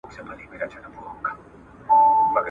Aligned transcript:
زمرۍ 0.13 0.45